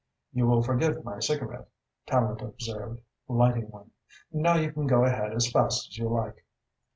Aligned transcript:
"You 0.33 0.47
will 0.47 0.63
forgive 0.63 1.05
my 1.05 1.19
cigarette," 1.19 1.69
Tallente 2.07 2.41
observed, 2.41 3.01
lighting 3.27 3.69
one. 3.69 3.91
"Now 4.33 4.55
you 4.55 4.71
can 4.73 4.87
go 4.87 5.03
ahead 5.05 5.31
as 5.31 5.51
fast 5.51 5.89
as 5.89 5.95
you 5.99 6.09
like." 6.09 6.43